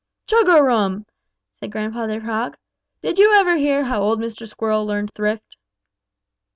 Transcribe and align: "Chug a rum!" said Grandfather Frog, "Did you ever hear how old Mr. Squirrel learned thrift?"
"Chug 0.25 0.49
a 0.49 0.63
rum!" 0.63 1.05
said 1.53 1.71
Grandfather 1.71 2.19
Frog, 2.21 2.57
"Did 3.03 3.19
you 3.19 3.35
ever 3.35 3.57
hear 3.57 3.83
how 3.83 4.01
old 4.01 4.19
Mr. 4.19 4.47
Squirrel 4.49 4.83
learned 4.83 5.11
thrift?" 5.13 5.57